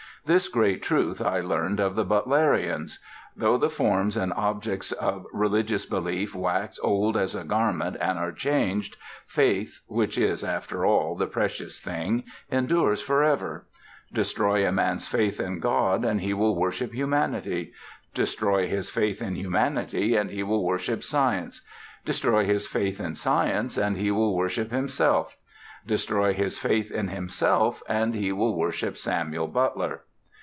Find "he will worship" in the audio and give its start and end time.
16.21-16.93, 20.29-21.03, 23.97-24.69, 28.13-28.95